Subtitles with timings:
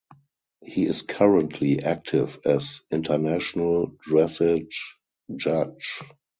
[0.65, 4.73] He is currently active as international dressage
[5.35, 6.01] judge.